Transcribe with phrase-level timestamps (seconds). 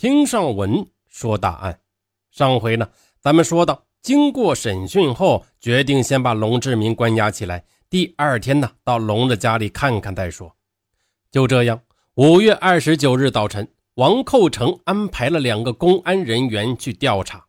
[0.00, 1.78] 听上文说大案。
[2.30, 2.88] 上回呢，
[3.20, 10.56] 咱们说到，经过审讯后，决定先把龙志民关押起来，第二天呢，到龙的家里看看再说。
[11.30, 11.82] 就这样，
[12.14, 17.44] 五月二十九日早晨，王寇成安排了两个公安人员去调查。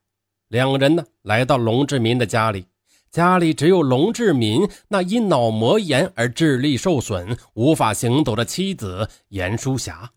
[0.50, 2.66] 两人呢，来到龙志民的家里，
[3.10, 10.12] 家里只有龙志民那因脑膜炎而智力受损、无法行走的妻子严淑霞。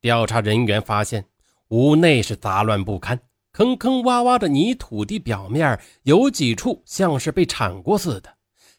[0.00, 1.24] 调查人员发现，
[1.72, 3.18] 屋内是杂乱不堪，
[3.50, 8.28] 坑坑洼洼的泥土地表面有几处像是被铲过似的，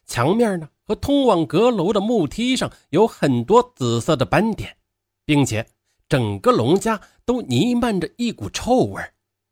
[0.06, 4.76] 墙面呢和通往阁楼的木梯上有很多紫色的斑点，
[5.24, 5.66] 并且
[6.08, 9.02] 整个龙家都弥漫着一股臭味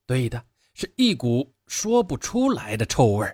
[0.07, 0.41] 对的。
[0.75, 3.27] 是一股说不出来的臭味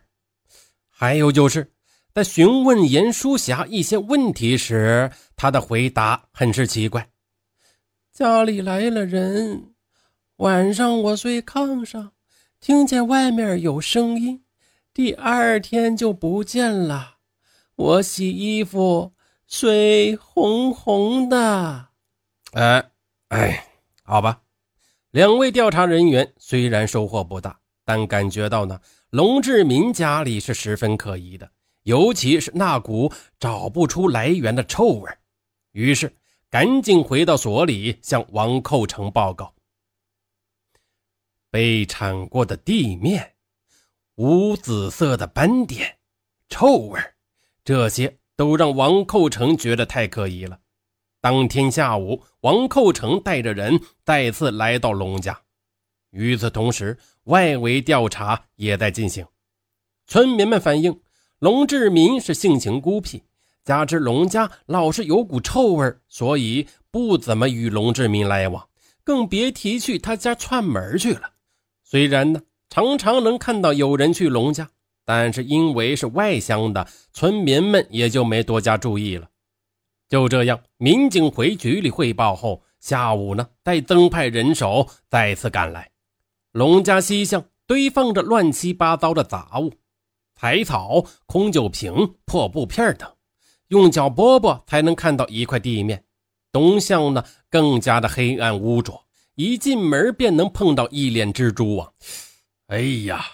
[0.88, 1.70] 还有就是
[2.12, 7.08] 在询问严淑霞一些问题时，她的回答很是奇怪。
[8.12, 9.74] 家里来了人，
[10.38, 12.12] 晚上我睡炕上，
[12.60, 14.44] 听见外面有声音，
[14.94, 17.16] 第二天就不见了。
[17.74, 19.14] 我洗衣服，
[19.48, 21.88] 水红红的。
[22.52, 22.88] 哎
[23.30, 23.66] 哎，
[24.04, 24.42] 好吧。
[25.10, 31.50] 两位调查人员虽然收获不大，但感觉到呢，龙志民家里是十分可疑的，
[31.82, 35.10] 尤其是那股找不出来源的臭味。
[35.72, 36.14] 于是，
[36.48, 39.52] 赶紧回到所里向王寇成报告：
[41.50, 43.34] 被铲过的地面，
[44.16, 45.98] 无紫色的斑点，
[46.48, 47.00] 臭味，
[47.64, 50.58] 这些都让王寇成觉得太可疑了。
[51.20, 55.40] 当天下午，王寇成带着人再次来到龙家。
[56.10, 59.26] 与此同时，外围调查也在进行。
[60.06, 61.00] 村民们反映，
[61.38, 63.22] 龙志民是性情孤僻，
[63.64, 68.68] 加之龙家老是有股臭味，所以不怎么与龙志民来往，
[69.02, 71.32] 更别提去他家串门去了。
[71.90, 74.68] 虽然呢，常常能看到有人去龙家，
[75.06, 79.26] 但是因为是外乡的，村民们也就没多加注意了。
[80.06, 85.90] 就这样，民警回局里汇报后，下午呢，带增派人手再次赶来。
[86.52, 89.72] 龙家西巷堆放着乱七八糟的杂物，
[90.38, 93.10] 柴草、空酒瓶、破布片等，
[93.68, 96.04] 用脚拨拨才能看到一块地面。
[96.52, 99.06] 东巷呢，更加的黑暗污浊，
[99.38, 101.94] 一进门便能碰到一脸蜘蛛网。
[102.66, 103.24] 哎呀！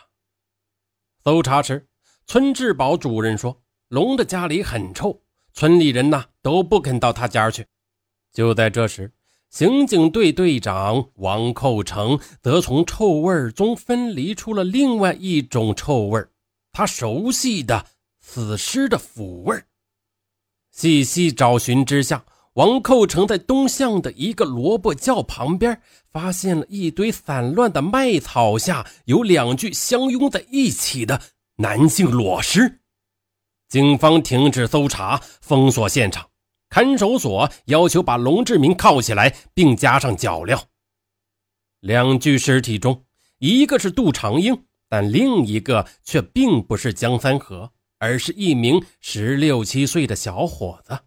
[1.25, 1.89] 搜查时，
[2.27, 5.19] 村治保主任说，龙的家里很臭。
[5.55, 7.67] 村里人呐都不肯到他家去。
[8.35, 9.11] 就在这时，
[9.49, 16.23] 刑警队队长王寇成则从臭味中分离出了另外一种臭味
[16.71, 17.87] 他熟悉的
[18.21, 19.57] 死尸的腐味
[20.71, 22.23] 细细找寻之下，
[22.55, 25.81] 王寇成在东巷的一个萝卜窖旁边
[26.13, 31.21] 发现了一堆散乱的麦草下有两具相拥在一起的
[31.57, 32.81] 男性裸尸。
[33.69, 36.29] 警方停止搜查，封锁现场。
[36.69, 40.61] 看守所要求把龙志民铐起来，并加上脚镣。
[41.81, 43.05] 两具尸体中，
[43.39, 50.99] 一个是杜长英，但另一个却并不是江三河，而是一名十六七岁的小伙子。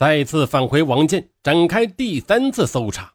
[0.00, 3.12] 再次返回王建，展开第三次搜查。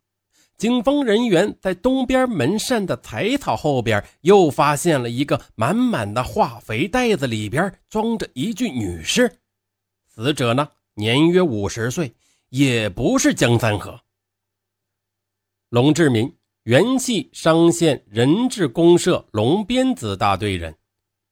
[0.56, 9.40] 警方人员在东边门扇的柴草后边，又发现了一个满满的化肥袋子，里边装着一具女尸。
[10.06, 12.14] 死者呢，年约五十岁，
[12.50, 14.02] 也不是江三河。
[15.70, 16.32] 龙志民
[16.66, 20.76] 原系商县人质公社龙鞭子大队人，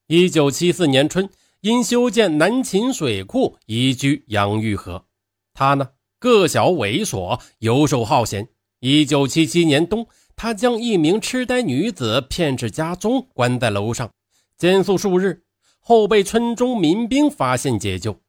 [0.08, 1.30] 一九七四年春
[1.62, 5.06] 因修建南秦水库移居杨峪河。
[5.54, 8.50] 他呢，个小猥琐，游手好闲。
[8.80, 14.12] 一九七七年冬，他将一名痴呆女子骗至家中，关在楼上，
[14.58, 15.44] 监宿数日
[15.80, 18.20] 后，被村中民兵发现解救。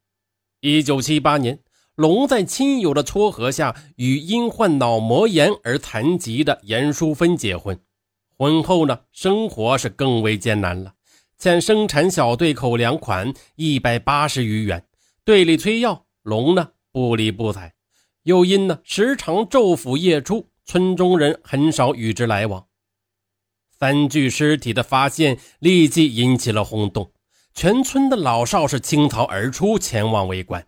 [0.61, 1.59] 一九七八年，
[1.97, 7.81] 龙在亲友的撮合下，与因患脑膜炎而残疾的严淑芬结婚。
[8.37, 10.95] 婚后呢，生活是更为艰难了，
[11.39, 14.85] 欠生产小队口粮款一百八十余元，
[15.25, 17.75] 队里催要，龙呢不理不睬。
[18.23, 22.69] 又因呢时常昼伏夜出，村中人很少与之来往。
[23.69, 27.11] 三具尸体的发现立即引起了轰动，
[27.53, 30.65] 全村的老少是倾巢而出，前往围观。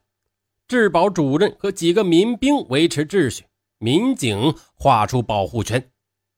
[0.66, 3.44] 治保主任和几个民兵维持秩序，
[3.78, 5.92] 民警画出保护圈，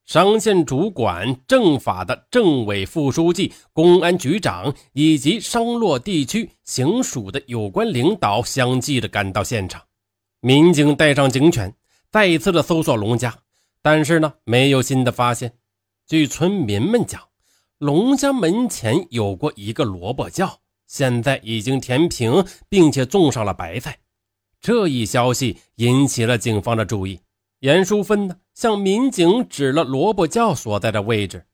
[0.08, 9.82] 商县主管政法的政委副书记、公安局长以及商洛地区行署的有关领导相继的赶到现场。
[10.40, 11.75] 民警带上警犬，
[12.10, 13.37] 再一次的搜索龙家，
[13.82, 15.52] 但是呢，没有新的发现。
[16.06, 17.20] 据村民们讲，
[17.76, 23.99] 龙家门前有过一个萝卜窖，现在已经填平，并且种上了白菜。
[24.58, 27.20] 这一消息引起了警方的注意。
[27.61, 31.46] 严淑芬呢，向民警指了萝卜窖所在的位置。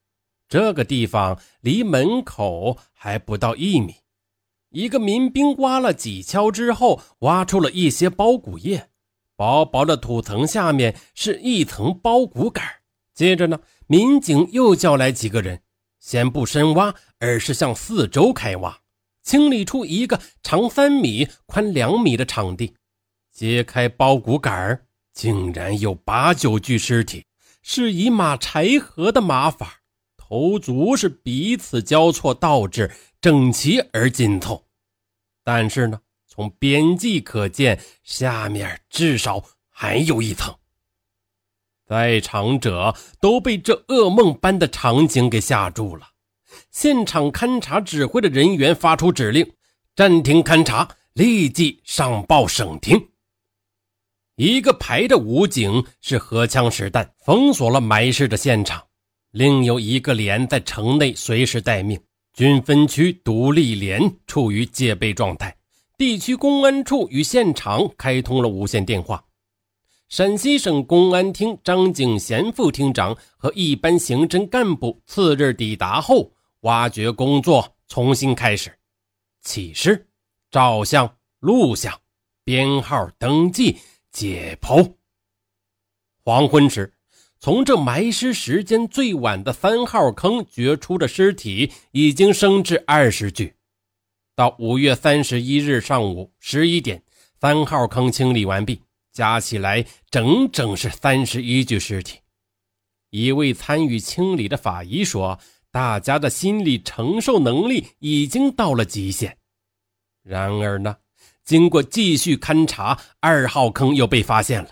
[0.48, 3.96] 这个地方离门口还不到一米。
[4.70, 8.88] 一个民兵挖了几锹之后，挖出了一些包谷叶。
[9.36, 12.64] 薄薄的土层下面是一层包谷杆。
[13.12, 15.60] 接着呢，民警又叫来几个人，
[16.00, 18.78] 先不深挖，而是向四周开挖，
[19.22, 22.74] 清理出一个长三米、宽两米的场地。
[23.30, 27.24] 揭开包谷杆竟然有八九具尸体，
[27.62, 29.80] 是以马柴禾的马法，
[30.16, 32.90] 头足是彼此交错倒置，
[33.20, 34.66] 整齐而紧凑。
[35.42, 36.00] 但是呢？
[36.26, 40.52] 从边际可见，下面至少还有一层。
[41.86, 46.08] 在场者都被这噩梦般的场景给吓住了。
[46.72, 49.48] 现场勘查指挥的人员发出指令：
[49.94, 53.00] 暂停勘查，立即上报省厅。
[54.36, 58.80] 一个排的武警是荷枪实弹，封锁了埋尸的现场；
[59.30, 62.00] 另有一个连在城内随时待命。
[62.32, 65.56] 军分区独立连处于戒备状态。
[65.96, 69.24] 地区公安处与现场开通了无线电话。
[70.08, 76.32] 陕西省公安厅张景贤副厅长和一般刑侦干部次日抵达后，
[76.62, 78.76] 挖掘工作重新开始，
[79.42, 80.04] 起尸、
[80.50, 81.08] 照相、
[81.38, 81.96] 录像、
[82.42, 83.76] 编号登记、
[84.14, 84.94] 解剖。
[86.24, 86.94] 黄昏时，
[87.40, 93.54] 从这埋尸时间最晚的三号坑掘出的尸体已经升至二十具。
[94.36, 97.02] 到五月三十一日上午十一点，
[97.40, 98.80] 三号坑清理完毕，
[99.12, 102.18] 加起来整整是三十一具尸体。
[103.10, 105.38] 一位参与清理的法医说
[105.70, 109.36] ：“大家的心理承受能力已经到了极限。”
[110.22, 110.96] 然而呢，
[111.44, 114.70] 经过继续勘查，二号坑又被发现了。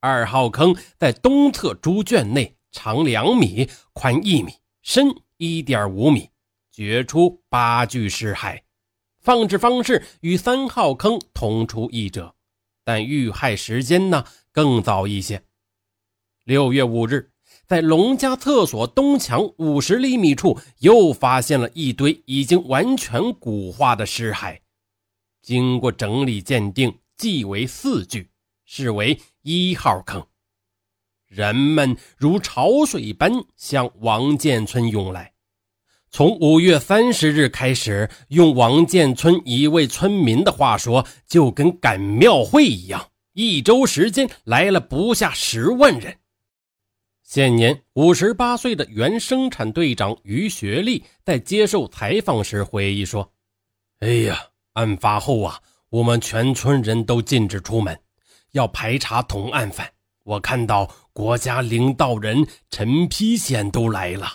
[0.00, 4.52] 二号坑在东侧猪圈内，长两米，宽一米，
[4.82, 5.08] 深
[5.38, 6.30] 一点五米，
[6.70, 8.60] 掘出八具尸骸。
[9.20, 12.34] 放置方式与三号坑同出一辙，
[12.84, 15.42] 但遇害时间呢更早一些。
[16.44, 17.32] 六月五日，
[17.66, 24.60] 在龙家厕所东墙五十厘米处又发现了一堆已经完全骨化的尸骸，
[25.44, 28.30] 经过整理鉴定，计为四具，
[28.64, 30.26] 视为一号坑。
[31.26, 35.34] 人们如潮水般向王建村涌来。
[36.10, 46.16] 从五月三十日开始，用王建村一位村民的话说，就跟赶庙会一样，一周时间来了不下十万人。
[47.22, 53.34] 现年五十八岁的原生产队长于学利在接受采访时回忆说
[54.00, 54.40] ：“哎呀，
[54.74, 57.98] 案发后啊，我们全村人都禁止出门，
[58.52, 59.90] 要排查同案犯。
[60.22, 64.28] 我看到国家领导人陈丕显都来了，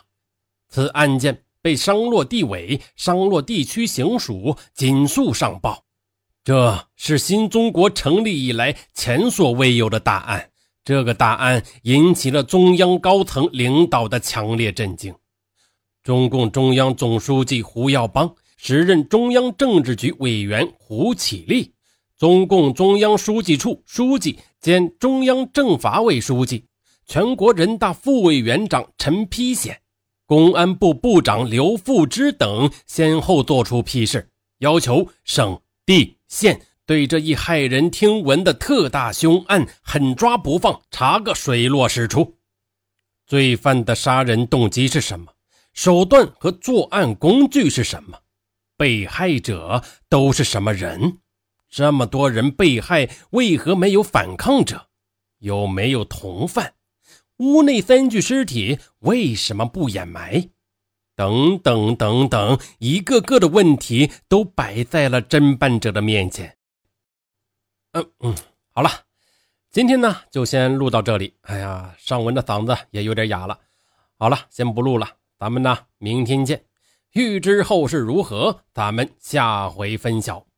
[0.68, 5.84] 此案件。”被商洛地委、商洛地区行署紧速上报，
[6.42, 10.52] 这是新中国成立以来前所未有的大案。
[10.86, 15.14] 这个大案引起了中央高层领导的强烈震惊。
[16.02, 21.74] 中共中央总书记胡耀邦、时任中央政治局委员胡启立、
[22.18, 26.66] 中共中央书记处书记兼中央政法委书记、
[27.08, 29.80] 全国人大副委员长陈丕显。
[30.26, 42.36] 公安部部长刘富之等先后作出批示，要求省、地、县对这一骇人听闻的特大凶案狠抓不放，查个水落石出。
[43.26, 45.32] 罪犯的杀人动机是什么？
[45.72, 48.20] 手段和作案工具是什么？
[48.80, 51.18] 被害者都是什么人？
[51.68, 54.88] 这么多人被害，为何没有反抗者？
[55.40, 56.76] 有没有同犯？
[57.40, 60.50] 屋内三具尸体为什么不掩埋？
[61.14, 66.56] 等等等等，一个个的问题都摆在了侦办者的面前。
[67.92, 68.36] 嗯嗯，
[68.72, 68.90] 好了，
[69.72, 71.36] 今天呢就先录到这里。
[71.42, 73.60] 哎呀，尚文的嗓子也有点哑了。
[74.18, 76.69] 好了，先不录了，咱们呢明天见。
[77.14, 80.49] 欲知后事如何，咱们下回分晓。